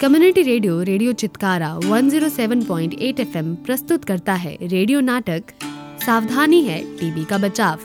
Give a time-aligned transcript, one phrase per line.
[0.00, 5.52] Community radio radio Chitkara 107.8 FM प्रस्तुत करता है रेडियो नाटक।
[6.04, 7.78] सावधानी है टीबी का बचाव।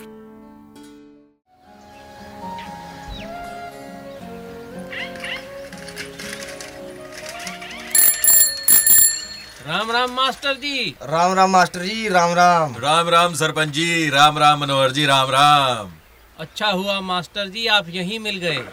[9.68, 14.38] राम राम मास्टर जी। राम राम मास्टर जी राम राम। राम राम सरपंच जी राम
[14.38, 15.92] राम मनोहर जी राम राम।
[16.40, 18.64] अच्छा हुआ मास्टर जी आप यहीं मिल गए।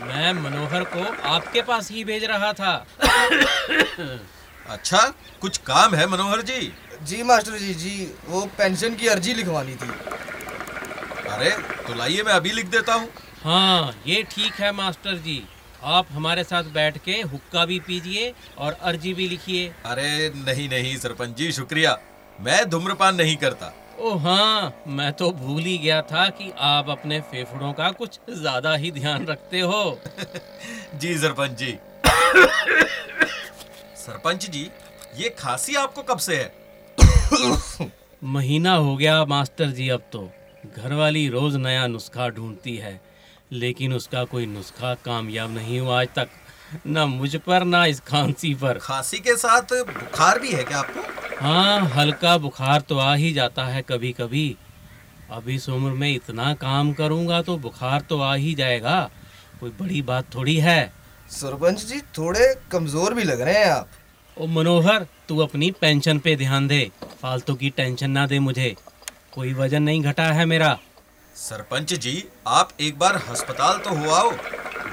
[0.00, 2.72] मैं मनोहर को आपके पास ही भेज रहा था।
[4.68, 4.98] अच्छा
[5.40, 6.72] कुछ काम है मनोहर जी?
[7.02, 7.94] जी मास्टर जी जी
[8.26, 9.88] वो पेंशन की अर्जी लिखवानी थी।
[11.28, 11.50] अरे
[11.86, 13.08] तो लाइए मैं अभी लिख देता हूँ।
[13.42, 15.42] हाँ ये ठीक है मास्टर जी।
[15.82, 20.96] आप हमारे साथ बैठ के हुक्का भी पीजिए और अर्जी भी लिखिए। अरे नहीं नहीं
[20.96, 21.98] सरपंच जी शुक्रिया।
[22.40, 27.20] मैं धूम्रपान नहीं करता। ओ हाँ मैं तो भूल ही गया था कि आप अपने
[27.20, 29.98] फेफड़ों का कुछ ज़्यादा ही ध्यान रखते हो।
[30.94, 31.72] जी सरपंच जी।
[33.96, 34.70] सरपंच जी
[35.16, 36.52] ये खांसी आपको कब से है?
[38.24, 40.28] महीना हो गया मास्टर जी अब तो।
[40.76, 43.00] घरवाली रोज नया नुस्खा ढूंढती है
[43.52, 46.28] लेकिन उसका कोई नुस्खा कामयाब नहीं हुआ आज तक।
[46.86, 51.27] ना मुझ पर ना इस खांसी पर। खांसी के साथ बुखार भी है क्या आपको?
[51.40, 54.56] हाँ हल्का बुखार तो आ ही जाता है कभी कभी
[55.32, 58.98] अब इस उम्र में इतना काम करूँगा तो बुखार तो आ ही जाएगा।
[59.60, 60.92] कोई बड़ी बात थोड़ी है।
[61.30, 63.88] सरपंच जी थोड़े कमज़ोर भी लग रहे हैं आप।
[64.36, 66.80] ओ मनोहर तू अपनी पेंशन पे ध्यान दे।
[67.22, 68.74] फालतू की टेंशन ना दे मुझे।
[69.34, 70.78] कोई वज़न नहीं घटा है मेरा।
[71.36, 74.32] सरपंच जी आप एक बार अस्पताल तो हो आओ।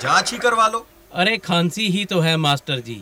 [0.02, 3.02] जाँच ही करवा लो। अरे खांसी ही तो है मास्टर जी।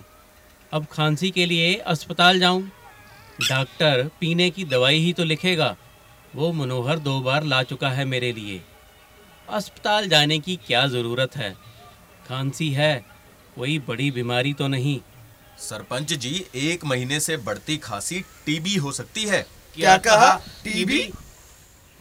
[0.71, 2.69] अब खांसी के लिए अस्पताल जाऊँ।
[3.39, 5.75] डॉक्टर पीने की दवाई ही तो लिखेगा।
[6.35, 8.61] वो मनोहर दो बार ला चुका है मेरे लिए।
[9.49, 11.51] अस्पताल जाने की क्या ज़रूरत है?
[12.27, 12.95] खांसी है
[13.55, 14.99] कोई बड़ी बीमारी तो नहीं।
[15.59, 19.41] सरपंच जी एक महीने से बढ़ती खांसी टीबी हो सकती है।
[19.75, 20.33] क्या क्या कहा?
[20.63, 21.11] टीबी?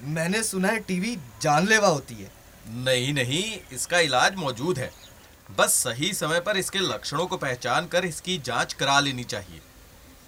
[0.05, 2.31] मैंने सुना है टीबी जानलेवा होती है।
[2.77, 3.43] नहीं नहीं
[3.73, 4.91] इसका इलाज मौजूद है।
[5.59, 9.61] बस सही समय पर इसके लक्षणों को पहचान कर इसकी जाँच करा लेनी चाहिए।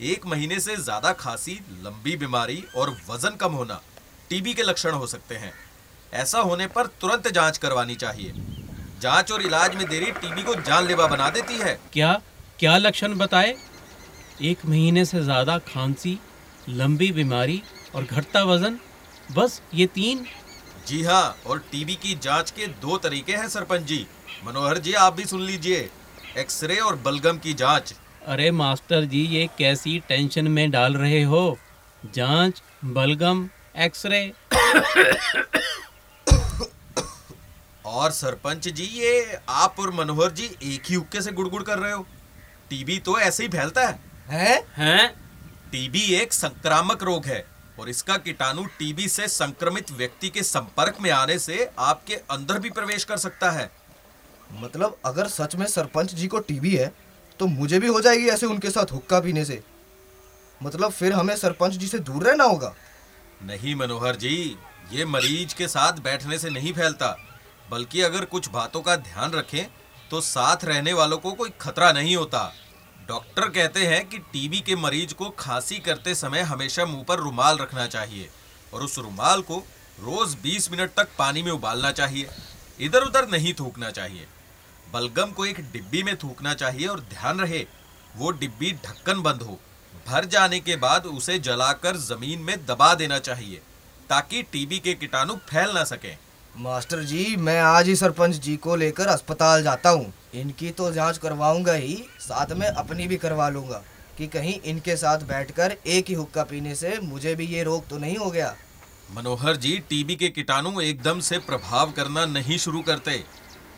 [0.02, 3.80] एक महीने से ज़्यादा खांसी लंबी बीमारी और वज़न कम होना
[4.30, 5.52] टीबी के लक्षण हो सकते हैं।
[6.12, 8.32] ऐसा होने पर तुरंत जाँच करवानी चाहिए।
[9.02, 12.12] जाँच और इलाज में देरी टीबी को जानलेवा बना देती है। क्या
[12.58, 13.56] क्या लक्षण बताए?
[14.42, 16.18] एक महीने से ज़्यादा खांसी
[16.68, 17.62] लंबी बीमारी
[17.94, 18.78] और घटता वज़न?
[19.32, 20.26] बस ये तीन।
[20.86, 24.06] जी हाँ और टीबी की जाँच के दो तरीके हैं सरपंच जी।
[24.46, 25.88] मनोहर जी आप भी सुन लीजिए।
[26.38, 27.94] एक्सरे और बलगम की जाँच।
[28.26, 31.58] अरे मास्टर जी ये कैसी टेंशन में डाल रहे हो?
[32.14, 34.32] जाँच बलगम एक्सरे।
[37.86, 41.92] और सरपंच जी ये आप और मनोहर जी एक ही हुक्के से गुड़गुड़ कर रहे
[41.92, 42.06] हो।
[42.70, 43.98] टीबी तो ऐसे ही फैलता है।
[44.28, 44.62] हैं?
[44.76, 45.14] हैं?
[45.72, 47.44] टीबी एक संक्रामक रोग है
[47.80, 52.70] और इसका कीटाणु टीबी से संक्रमित व्यक्ति के संपर्क में आने से आपके अंदर भी
[52.70, 53.70] प्रवेश कर सकता है।
[54.52, 56.92] मतलब अगर सच में सरपंच जी को टीबी है
[57.38, 59.62] तो मुझे भी हो जाएगी ऐसे उनके साथ हुक्का पीने से।
[60.62, 62.74] मतलब फिर हमें सरपंच जी से दूर रहना होगा।
[63.42, 64.56] नहीं, मनोहर जी,
[64.92, 67.16] ये मरीज़ के साथ बैठने से नहीं फैलता।
[67.70, 69.64] बल्कि अगर कुछ बातों का ध्यान रखें
[70.10, 72.52] तो साथ रहने वालों को कोई खतरा नहीं होता।
[73.08, 77.58] डॉक्टर कहते हैं कि टीबी के मरीज़ को खांसी करते समय हमेशा मुँह पर रुमाल
[77.58, 78.28] रखना चाहिए
[78.74, 79.56] और उस रुमाल को
[80.00, 82.28] रोज 20 मिनट तक पानी में उबालना चाहिए।
[82.80, 84.26] इधर उधर नहीं थूकना चाहिए।
[84.92, 87.64] बलगम को एक डिब्बी में थूकना चाहिए और ध्यान रहे
[88.16, 89.58] वो डिब्बी ढक्कन बंद हो।
[90.08, 93.60] भर जाने के बाद उसे जलाकर ज़मीन में दबा देना चाहिए
[94.10, 96.12] ताकि टीबी के कीटाणु फैल ना सके।
[96.54, 101.18] मास्टर जी मैं आज ही सरपंच जी को लेकर अस्पताल जाता हूँ। इनकी तो जाँच
[101.18, 103.82] करवाऊँगा ही साथ में अपनी भी करवा लूँगा
[104.18, 107.98] कि कहीं इनके साथ बैठकर एक ही हुक्का पीने से मुझे भी ये रोग तो
[107.98, 108.54] नहीं हो गया।
[109.14, 113.22] मनोहर जी टीबी के कीटाणु एकदम से प्रभाव करना नहीं शुरू करते।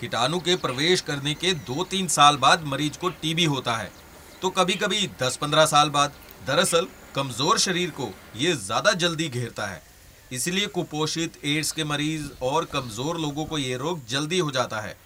[0.00, 3.90] कीटाणु के प्रवेश करने के दो तीन साल बाद मरीज़ को टीबी होता है।
[4.42, 6.12] तो कभी कभी दस पंद्रह साल बाद
[6.46, 9.82] दरअसल कमज़ोर शरीर को ये ज़्यादा जल्दी घेरता है।
[10.32, 14.96] इसलिए कुपोषित, एड्स के मरीज़ और कमज़ोर लोगों को ये रोग जल्दी हो जाता है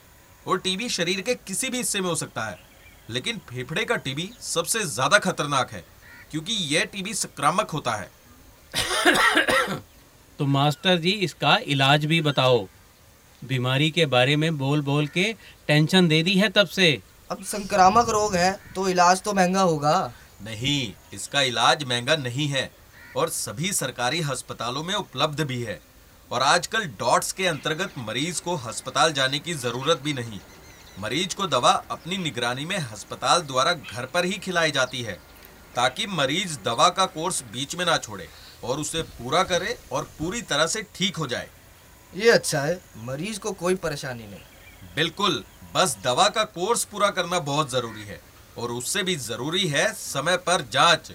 [0.46, 2.58] और टीबी शरीर के किसी भी हिस्से में हो सकता है।
[3.10, 5.84] लेकिन फेफड़े का टीबी सबसे ज़्यादा खतरनाक है,
[6.30, 8.10] क्योंकि यह टीबी संक्रामक होता है।
[10.38, 12.66] तो मास्टर जी, इसका इलाज भी बताओ।
[13.42, 15.32] बीमारी के बारे में बोल बोल के
[15.68, 16.90] टेंशन दे दी है तब से।
[17.30, 22.70] अब संक्रामक रोग है तो इलाज तो महँगा होगा। नहीं इसका इलाज महँगा नहीं है
[23.16, 25.80] और सभी सरकारी अस्पतालों में उपलब्ध भी है।
[26.30, 30.40] और आजकल डॉट्स के अंतर्गत मरीज़ को अस्पताल जाने की ज़रूरत भी नहीं।
[30.98, 35.18] मरीज़ को दवा अपनी निगरानी में अस्पताल द्वारा घर पर ही खिलाई जाती है
[35.76, 38.28] ताकि मरीज़ दवा का कोर्स बीच में ना छोड़े
[38.64, 41.48] और उसे पूरा करे और पूरी तरह से ठीक हो जाए।
[42.14, 45.42] ये अच्छा है मरीज़ को कोई परेशानी नहीं। बिल्कुल
[45.74, 48.20] बस दवा का कोर्स पूरा करना बहुत ज़रूरी है
[48.58, 51.10] और उससे भी ज़रूरी है समय पर जाँच।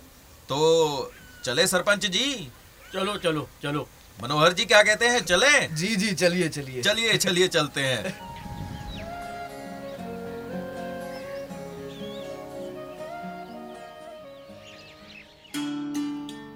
[0.50, 1.12] तो
[1.44, 2.48] चले सरपंच जी?
[2.94, 3.88] चलो चलो चलो।
[4.20, 5.68] मनोहर जी क्या कहते हैं चले?
[5.76, 8.14] जी जी चलिए चलिए। चलिए चलिए चलते हैं।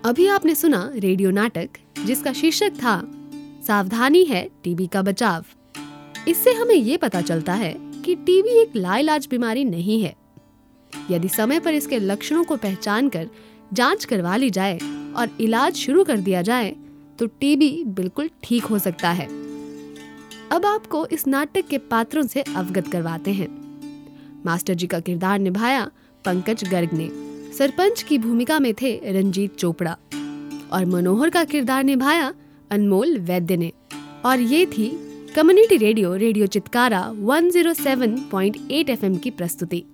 [0.05, 1.69] अभी आपने सुना रेडियो नाटक
[2.05, 3.01] जिसका शीर्षक था
[3.69, 5.45] सावधानी है टीबी का बचाव।
[6.27, 7.73] इससे हमें ये पता चलता है
[8.05, 10.13] कि टीबी एक लाइलाज बीमारी नहीं है।
[11.11, 13.29] यदि समय पर इसके लक्षणों को पहचान कर
[13.73, 14.79] जाँच करवा ली जाए
[15.15, 16.75] और इलाज शुरू कर दिया जाए
[17.19, 19.27] तो टीबी बिल्कुल ठीक हो सकता है।
[20.51, 23.49] अब आपको इस नाटक के पात्रों से अवगत करवाते हैं।
[24.45, 25.89] मास्टर जी का किरदार निभाया
[26.25, 27.09] पंकज गर्ग ने।
[27.53, 29.97] सरपंच की भूमिका में थे रंजीत चोपड़ा।
[30.73, 32.33] और मनोहर का किरदार निभाया
[32.71, 33.71] अनमोल वैद्य ने।
[34.25, 35.05] और ये थी
[35.35, 39.85] community radio radio Chitkara 107.8 FM की प्रस्तुति।